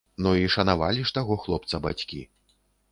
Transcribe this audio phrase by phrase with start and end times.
[0.27, 2.27] Ну і шанавалі ж таго хлопца бацькі.